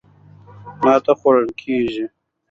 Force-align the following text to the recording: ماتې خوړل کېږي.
ماتې 0.83 1.13
خوړل 1.19 1.49
کېږي. 1.61 2.05